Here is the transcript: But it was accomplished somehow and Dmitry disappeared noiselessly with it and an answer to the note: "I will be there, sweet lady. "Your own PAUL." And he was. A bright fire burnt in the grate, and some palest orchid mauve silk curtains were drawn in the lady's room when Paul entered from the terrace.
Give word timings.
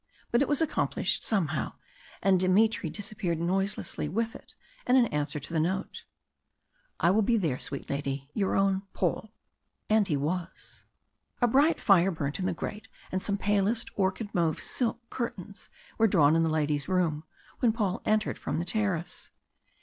But 0.31 0.41
it 0.41 0.47
was 0.47 0.63
accomplished 0.63 1.23
somehow 1.23 1.73
and 2.23 2.39
Dmitry 2.39 2.89
disappeared 2.89 3.37
noiselessly 3.39 4.09
with 4.09 4.33
it 4.35 4.55
and 4.87 4.97
an 4.97 5.05
answer 5.13 5.39
to 5.39 5.53
the 5.53 5.59
note: 5.59 6.05
"I 6.99 7.11
will 7.11 7.21
be 7.21 7.37
there, 7.37 7.59
sweet 7.59 7.87
lady. 7.87 8.27
"Your 8.33 8.55
own 8.55 8.81
PAUL." 8.93 9.31
And 9.91 10.07
he 10.07 10.17
was. 10.17 10.85
A 11.39 11.47
bright 11.47 11.79
fire 11.79 12.09
burnt 12.09 12.39
in 12.39 12.47
the 12.47 12.51
grate, 12.53 12.87
and 13.11 13.21
some 13.21 13.37
palest 13.37 13.91
orchid 13.95 14.33
mauve 14.33 14.59
silk 14.59 15.07
curtains 15.11 15.69
were 15.99 16.07
drawn 16.07 16.35
in 16.35 16.41
the 16.41 16.49
lady's 16.49 16.89
room 16.89 17.23
when 17.59 17.71
Paul 17.71 18.01
entered 18.03 18.39
from 18.39 18.57
the 18.57 18.65
terrace. 18.65 19.29